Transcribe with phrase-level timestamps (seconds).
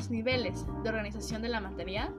[0.00, 2.10] los niveles de organización de la materia?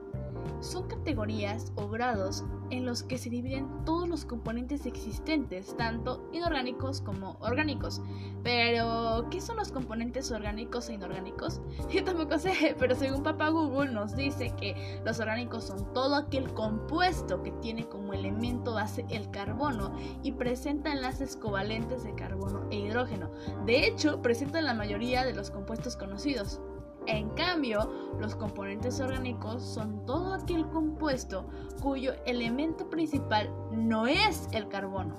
[0.60, 7.00] Son categorías o grados en los que se dividen todos los componentes existentes, tanto inorgánicos
[7.00, 8.00] como orgánicos.
[8.44, 11.60] Pero, ¿qué son los componentes orgánicos e inorgánicos?
[11.92, 16.54] Yo tampoco sé, pero según Papá Google nos dice que los orgánicos son todo aquel
[16.54, 19.92] compuesto que tiene como elemento base el carbono
[20.22, 23.32] y presenta enlaces covalentes de carbono e hidrógeno.
[23.66, 26.60] De hecho, presentan la mayoría de los compuestos conocidos.
[27.06, 31.46] En cambio, los componentes orgánicos son todo aquel compuesto
[31.80, 35.16] cuyo elemento principal no es el carbono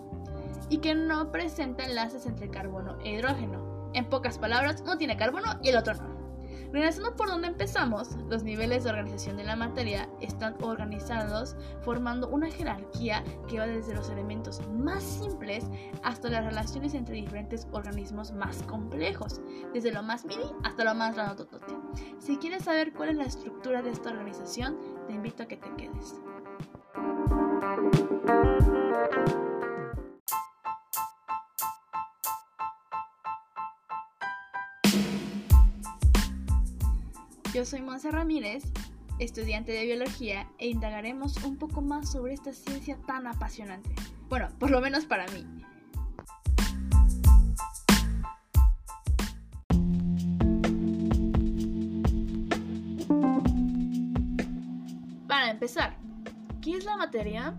[0.69, 3.91] y que no presenta enlaces entre carbono e hidrógeno.
[3.93, 6.12] En pocas palabras, uno tiene carbono y el otro no.
[6.73, 12.49] Regresando por donde empezamos, los niveles de organización de la materia están organizados formando una
[12.49, 15.65] jerarquía que va desde los elementos más simples
[16.01, 19.39] hasta las relaciones entre diferentes organismos más complejos,
[19.71, 21.77] desde lo más mini hasta lo más grandototote.
[22.17, 25.69] Si quieres saber cuál es la estructura de esta organización, te invito a que te
[25.75, 26.15] quedes.
[37.53, 38.63] Yo soy Monse Ramírez,
[39.19, 43.91] estudiante de biología, e indagaremos un poco más sobre esta ciencia tan apasionante.
[44.27, 45.45] Bueno, por lo menos para mí.
[55.27, 55.95] Para empezar,
[56.59, 57.53] ¿qué es la materia?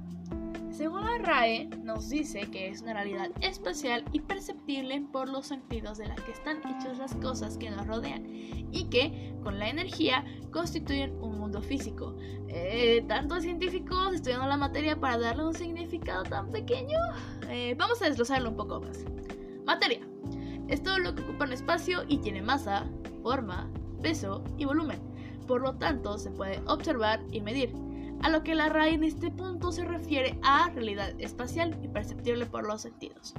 [0.74, 5.98] Según la RAE, nos dice que es una realidad espacial y perceptible por los sentidos
[5.98, 10.24] de la que están hechas las cosas que nos rodean y que, con la energía,
[10.50, 12.16] constituyen un mundo físico.
[12.48, 16.98] Eh, ¿Tantos científicos estudiando la materia para darle un significado tan pequeño?
[17.48, 19.04] Eh, vamos a desglosarlo un poco más.
[19.64, 20.00] Materia.
[20.66, 22.84] Es todo lo que ocupa un espacio y tiene masa,
[23.22, 23.70] forma,
[24.02, 24.98] peso y volumen.
[25.46, 27.72] Por lo tanto, se puede observar y medir
[28.24, 32.46] a lo que la RAE en este punto se refiere a realidad espacial y perceptible
[32.46, 33.34] por los sentidos.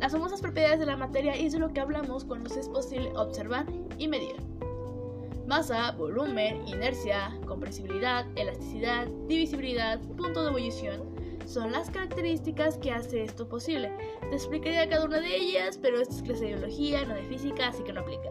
[0.00, 3.66] Las famosas propiedades de la materia es de lo que hablamos cuando es posible observar
[3.98, 4.34] y medir.
[5.46, 11.08] Masa, volumen, inercia, compresibilidad, elasticidad, divisibilidad, punto de ebullición
[11.46, 13.92] son las características que hace esto posible.
[14.28, 17.68] Te explicaría cada una de ellas, pero esto es clase de biología, no de física,
[17.68, 18.30] así que no aplica.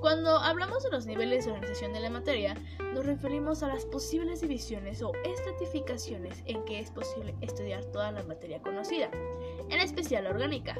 [0.00, 2.56] Cuando hablamos de los niveles de organización de la materia,
[2.94, 8.22] nos referimos a las posibles divisiones o estratificaciones en que es posible estudiar toda la
[8.22, 9.10] materia conocida,
[9.68, 10.74] en especial la orgánica,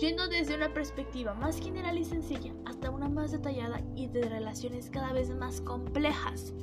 [0.00, 4.88] yendo desde una perspectiva más general y sencilla hasta una más detallada y de relaciones
[4.88, 6.54] cada vez más complejas.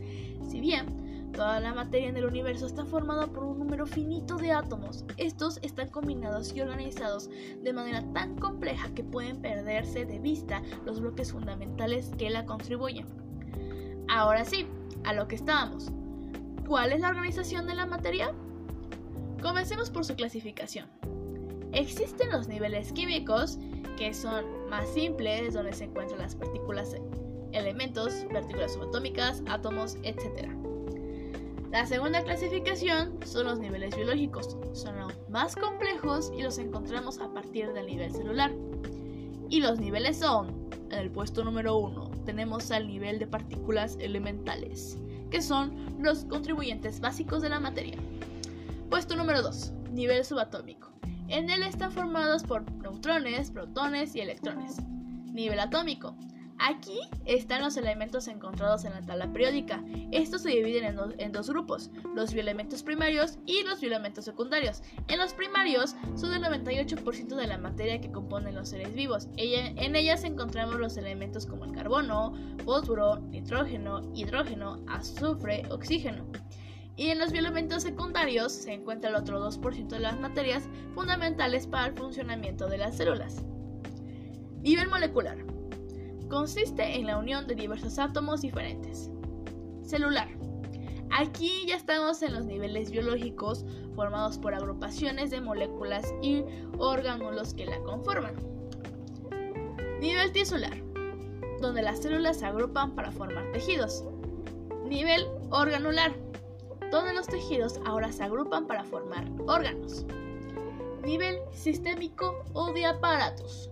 [0.49, 4.51] Si bien Toda la materia en el universo está formada por un número finito de
[4.51, 5.05] átomos.
[5.17, 7.29] Estos están combinados y organizados
[7.61, 13.05] de manera tan compleja que pueden perderse de vista los bloques fundamentales que la contribuyen.
[14.09, 14.67] Ahora sí,
[15.05, 15.89] a lo que estábamos.
[16.67, 18.33] ¿Cuál es la organización de la materia?
[19.41, 20.87] Comencemos por su clasificación.
[21.71, 23.57] Existen los niveles químicos,
[23.97, 26.95] que son más simples, donde se encuentran las partículas,
[27.53, 30.60] elementos, partículas subatómicas, átomos, etc.
[31.71, 34.57] La segunda clasificación son los niveles biológicos.
[34.73, 38.51] Son aún más complejos y los encontramos a partir del nivel celular.
[39.49, 44.97] Y los niveles son, en el puesto número 1, tenemos al nivel de partículas elementales,
[45.29, 47.97] que son los contribuyentes básicos de la materia.
[48.89, 50.91] Puesto número 2, nivel subatómico.
[51.29, 54.77] En él están formados por neutrones, protones y electrones.
[55.31, 56.17] Nivel atómico.
[56.63, 59.83] Aquí están los elementos encontrados en la tabla periódica.
[60.11, 64.83] Estos se dividen en, dos grupos, los bioelementos primarios y los bioelementos secundarios.
[65.07, 69.27] En los primarios son el 98% de la materia que componen los seres vivos.
[69.37, 72.33] en ellas encontramos los elementos como el carbono,
[72.63, 76.27] fósforo, nitrógeno, hidrógeno, azufre, oxígeno.
[76.95, 81.87] Y en los bioelementos secundarios se encuentra el otro 2% de las materias fundamentales para
[81.87, 83.41] el funcionamiento de las células.
[84.61, 85.43] Nivel molecular
[86.31, 89.11] consiste en la unión de diversos átomos diferentes.
[89.83, 90.29] Celular.
[91.11, 96.45] Aquí ya estamos en los niveles biológicos formados por agrupaciones de moléculas y
[96.77, 98.33] orgánulos que la conforman.
[99.99, 100.81] Nivel tisular,
[101.59, 104.05] donde las células se agrupan para formar tejidos.
[104.85, 106.15] Nivel organular,
[106.91, 110.05] donde los tejidos ahora se agrupan para formar órganos.
[111.03, 113.70] Nivel sistémico o de aparatos,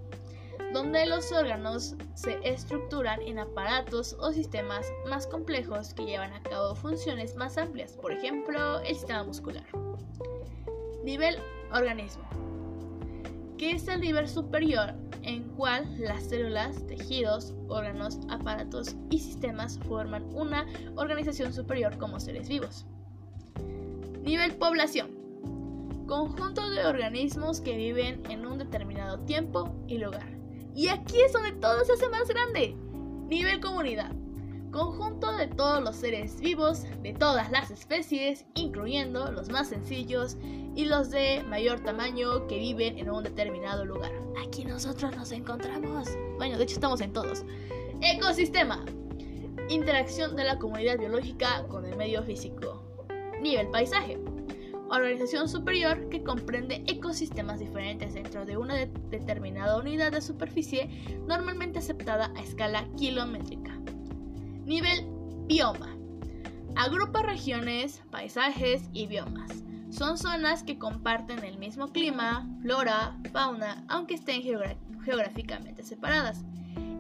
[0.74, 6.76] donde los órganos se estructuran en aparatos o sistemas más complejos que llevan a cabo
[6.76, 9.66] funciones más amplias, por ejemplo, el sistema muscular.
[11.04, 11.38] Nivel
[11.74, 12.24] organismo,
[13.58, 14.94] que es el nivel superior
[15.24, 22.48] en cual las células, tejidos, órganos, aparatos y sistemas forman una organización superior como seres
[22.48, 22.86] vivos.
[24.22, 25.18] Nivel población.
[26.08, 30.39] Conjunto de organismos que viven en un determinado tiempo y lugar.
[30.76, 32.76] Y aquí es donde todo se hace más grande.
[33.28, 34.12] Nivel comunidad
[34.72, 40.38] conjunto de todos los seres vivos de todas las especies, incluyendo los más sencillos
[40.76, 44.12] y los de mayor tamaño que viven en un determinado lugar.
[44.46, 46.10] Aquí nosotros nos encontramos.
[46.38, 47.44] Bueno, de hecho estamos en todos.
[48.02, 48.86] Ecosistema.
[49.70, 52.84] Interacción de la comunidad biológica con el medio físico.
[53.42, 54.20] Nivel paisaje.
[54.90, 60.90] Organización superior que comprende ecosistemas diferentes dentro de una determinada unidad de superficie
[61.28, 63.78] normalmente aceptada a escala kilométrica.
[64.66, 65.06] Nivel
[65.46, 65.96] bioma.
[66.76, 69.64] Agrupa regiones, paisajes y biomas.
[69.92, 76.44] Son zonas que comparten el mismo clima, flora, fauna, aunque estén geográficamente separadas.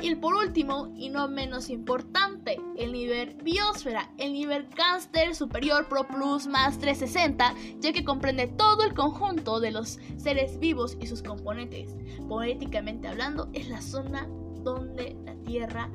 [0.01, 6.07] Y por último, y no menos importante, el nivel biosfera, el nivel Cáncer Superior Pro
[6.07, 11.21] Plus más 360, ya que comprende todo el conjunto de los seres vivos y sus
[11.21, 11.97] componentes.
[12.29, 14.27] Poéticamente hablando, es la zona
[14.63, 15.89] donde la Tierra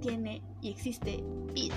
[0.00, 1.22] tiene y existe
[1.52, 1.76] vida.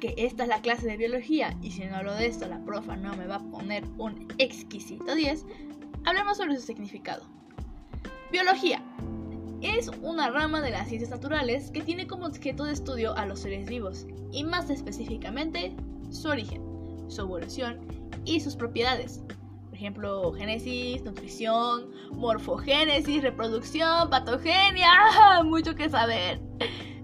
[0.00, 2.96] Que esta es la clase de biología y si no hablo de esto la profa
[2.96, 5.44] no me va a poner un exquisito 10,
[6.04, 7.24] hablemos sobre su significado.
[8.30, 8.82] Biología
[9.62, 13.40] es una rama de las ciencias naturales que tiene como objeto de estudio a los
[13.40, 15.74] seres vivos y más específicamente
[16.10, 16.68] su origen
[17.08, 17.78] su evolución
[18.24, 19.22] y sus propiedades.
[19.66, 24.90] Por ejemplo, génesis, nutrición, morfogénesis, reproducción, patogenia,
[25.44, 26.40] mucho que saber.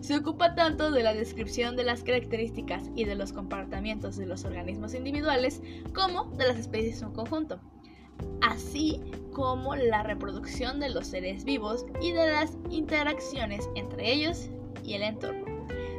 [0.05, 4.45] Se ocupa tanto de la descripción de las características y de los comportamientos de los
[4.45, 5.63] organismos individuales
[5.95, 7.59] como de las especies en conjunto,
[8.43, 9.01] así
[9.33, 14.51] como la reproducción de los seres vivos y de las interacciones entre ellos
[14.85, 15.47] y el entorno.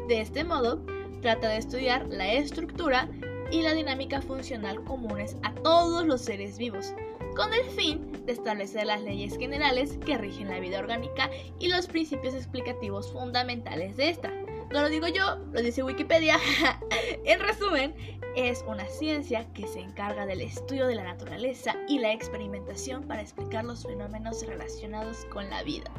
[0.08, 0.86] De este modo,
[1.24, 3.10] trata de estudiar la estructura
[3.50, 6.94] y la dinámica funcional comunes a todos los seres vivos,
[7.36, 11.30] con el fin de establecer las leyes generales que rigen la vida orgánica
[11.60, 14.32] y los principios explicativos fundamentales de esta.
[14.72, 16.40] No lo digo yo, lo dice Wikipedia.
[17.26, 17.94] en resumen,
[18.36, 23.22] es una ciencia que se encarga del estudio de la naturaleza y la experimentación para
[23.22, 25.92] explicar los fenómenos relacionados con la vida.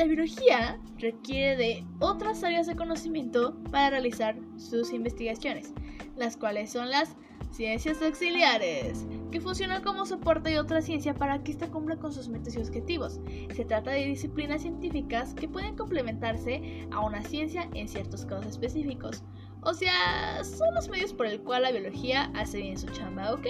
[0.00, 5.74] La biología requiere de otras áreas de conocimiento para realizar sus investigaciones,
[6.16, 7.16] las cuales son las
[7.50, 12.28] ciencias auxiliares, que funcionan como soporte de otra ciencia para que ésta cumpla con sus
[12.28, 13.20] metas y objetivos.
[13.54, 19.22] Se trata de disciplinas científicas que pueden complementarse a una ciencia en ciertos casos específicos.
[19.60, 23.48] O sea, son los medios por el cual la biología hace bien su chamba, ¿ok?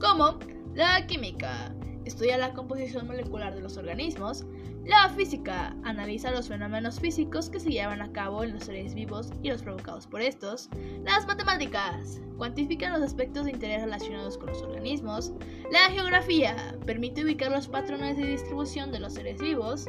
[0.00, 0.38] Como
[0.74, 1.74] la química,
[2.04, 4.46] estudia la composición molecular de los organismos.
[4.86, 9.30] La física analiza los fenómenos físicos que se llevan a cabo en los seres vivos
[9.42, 10.68] y los provocados por estos.
[11.02, 15.32] Las matemáticas cuantifican los aspectos de interés relacionados con los organismos.
[15.72, 19.86] La geografía permite ubicar los patrones de distribución de los seres vivos.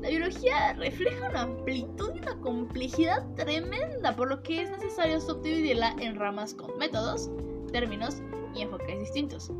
[0.00, 5.94] La biología refleja una amplitud y una complejidad tremenda, por lo que es necesario subdividirla
[6.00, 7.30] en ramas con métodos,
[7.70, 8.16] términos
[8.52, 9.52] y enfoques distintos.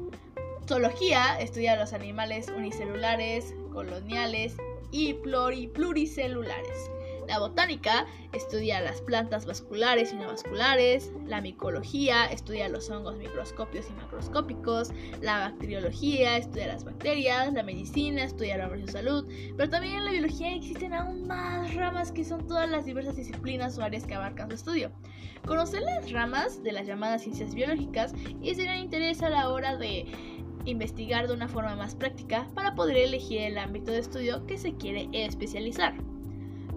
[0.67, 4.57] Zoología estudia los animales unicelulares, coloniales
[4.91, 6.91] y pluricelulares.
[7.29, 11.13] La botánica estudia las plantas vasculares y no vasculares.
[11.27, 14.91] La micología estudia los hongos microscopios y macroscópicos.
[15.21, 17.53] La bacteriología estudia las bacterias.
[17.53, 19.31] La medicina estudia la salud.
[19.57, 23.79] Pero también en la biología existen aún más ramas que son todas las diversas disciplinas
[23.79, 24.91] o áreas que abarcan su estudio.
[25.47, 29.77] Conocer las ramas de las llamadas ciencias biológicas es de gran interés a la hora
[29.77, 30.07] de
[30.65, 34.75] investigar de una forma más práctica para poder elegir el ámbito de estudio que se
[34.75, 35.95] quiere especializar.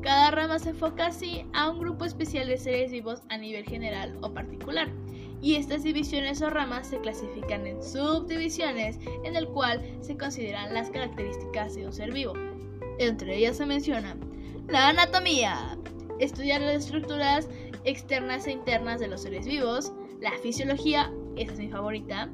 [0.01, 4.17] Cada rama se enfoca así a un grupo especial de seres vivos a nivel general
[4.21, 4.89] o particular,
[5.41, 10.89] y estas divisiones o ramas se clasifican en subdivisiones en el cual se consideran las
[10.89, 12.33] características de un ser vivo.
[12.99, 14.15] Entre ellas se menciona
[14.67, 15.77] la anatomía,
[16.19, 17.49] estudiar las estructuras
[17.83, 22.29] externas e internas de los seres vivos, la fisiología, esa es mi favorita,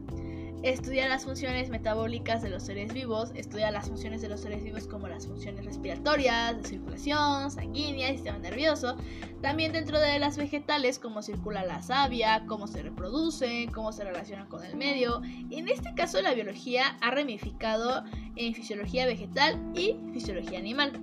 [0.64, 4.88] Estudia las funciones metabólicas de los seres vivos, estudia las funciones de los seres vivos
[4.88, 8.98] como las funciones respiratorias, de circulación, sanguínea, sistema nervioso.
[9.42, 14.48] También dentro de las vegetales, cómo circula la savia, cómo se reproduce, cómo se relaciona
[14.50, 15.22] con el medio.
[15.52, 18.04] En este caso, la biología ha ramificado
[18.36, 21.00] en fisiología vegetal y fisiología animal.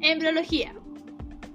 [0.00, 0.74] Embriología.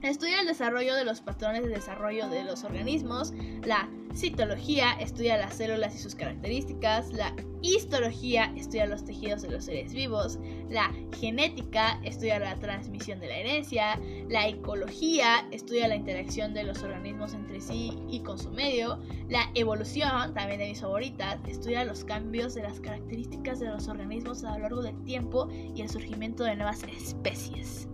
[0.03, 3.31] Estudia el desarrollo de los patrones de desarrollo de los organismos.
[3.63, 7.13] La citología estudia las células y sus características.
[7.13, 10.39] La histología estudia los tejidos de los seres vivos.
[10.69, 13.97] La genética estudia la transmisión de la herencia.
[14.27, 18.99] La ecología estudia la interacción de los organismos entre sí y con su medio.
[19.29, 24.43] La evolución, también de mis favoritas, estudia los cambios de las características de los organismos
[24.43, 27.87] a lo largo del tiempo y el surgimiento de nuevas especies.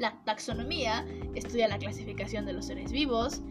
[0.00, 3.42] La taxonomía estudia la clasificación de los seres vivos.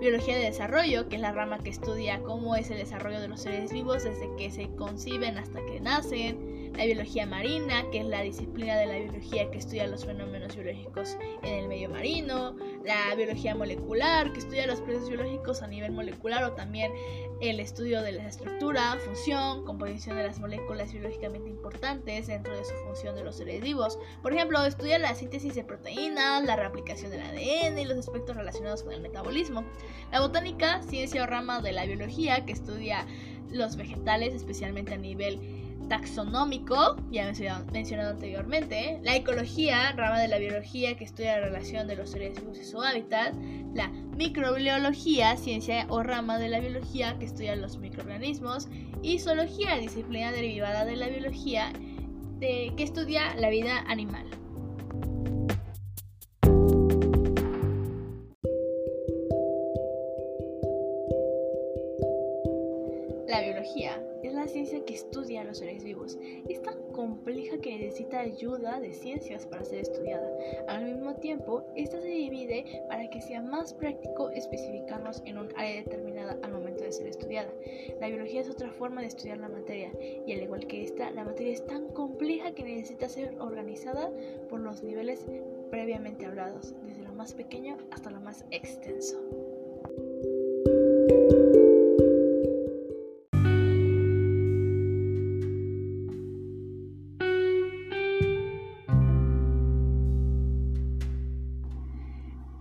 [0.00, 3.42] Biología de desarrollo, que es la rama que estudia cómo es el desarrollo de los
[3.42, 8.22] seres vivos desde que se conciben hasta que nacen la biología marina, que es la
[8.22, 13.54] disciplina de la biología que estudia los fenómenos biológicos en el medio marino, la biología
[13.54, 16.92] molecular, que estudia los procesos biológicos a nivel molecular o también
[17.40, 22.74] el estudio de la estructura, función, composición de las moléculas biológicamente importantes dentro de su
[22.86, 23.98] función de los seres vivos.
[24.22, 28.82] Por ejemplo, estudia la síntesis de proteínas, la reaplicación del ADN y los aspectos relacionados
[28.82, 29.64] con el metabolismo.
[30.10, 33.06] La botánica, ciencia o rama de la biología, que estudia
[33.50, 35.61] los vegetales, especialmente a nivel
[35.92, 37.30] taxonómico, ya
[37.70, 42.40] mencionado anteriormente, la ecología, rama de la biología que estudia la relación de los seres
[42.40, 43.34] vivos y su hábitat,
[43.74, 48.68] la microbiología, ciencia o rama de la biología que estudia los microorganismos,
[49.02, 51.70] y zoología, disciplina derivada de la biología
[52.38, 54.24] de, que estudia la vida animal.
[68.22, 70.28] Ayuda de ciencias para ser estudiada.
[70.68, 75.82] Al mismo tiempo, esta se divide para que sea más práctico especificarnos en un área
[75.82, 77.50] determinada al momento de ser estudiada.
[78.00, 79.92] La biología es otra forma de estudiar la materia
[80.26, 84.10] y al igual que esta, la materia es tan compleja que necesita ser organizada
[84.48, 85.26] por los niveles
[85.70, 89.18] previamente hablados, desde lo más pequeño hasta lo más extenso.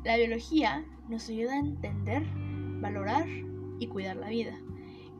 [0.03, 2.23] La biología nos ayuda a entender,
[2.81, 3.27] valorar
[3.79, 4.59] y cuidar la vida.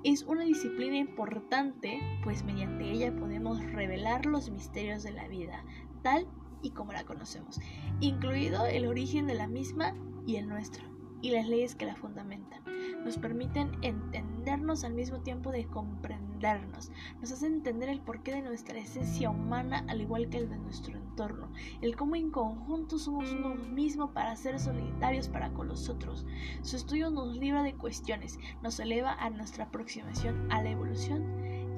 [0.04, 5.64] Es una disciplina importante, pues mediante ella podemos revelar los misterios de la vida,
[6.02, 6.28] tal
[6.64, 7.60] y como la conocemos,
[8.00, 9.94] incluido el origen de la misma
[10.26, 10.84] y el nuestro,
[11.22, 12.62] y las leyes que la fundamentan.
[13.04, 16.92] Nos permiten entendernos al mismo tiempo de comprendernos.
[17.20, 20.98] Nos hacen entender el porqué de nuestra esencia humana al igual que el de nuestro
[20.98, 21.52] entorno.
[21.82, 26.26] El cómo en conjunto somos uno mismo para ser solidarios para con los otros.
[26.62, 31.26] Su estudio nos libra de cuestiones, nos eleva a nuestra aproximación a la evolución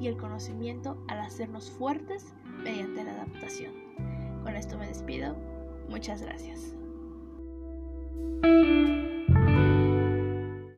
[0.01, 2.33] y el conocimiento al hacernos fuertes
[2.63, 3.73] mediante la adaptación.
[4.43, 5.35] Con esto me despido.
[5.89, 6.75] Muchas gracias.